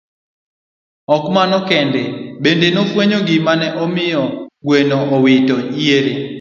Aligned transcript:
Ok 1.15 1.23
mano 1.35 1.57
kende, 1.69 2.03
bende 2.43 2.67
nofwenyo 2.71 3.19
gima 3.27 3.53
ne 3.59 3.67
omiyo 3.83 4.23
gweno 4.65 4.95
owito 5.15 5.57
yiere. 5.79 6.13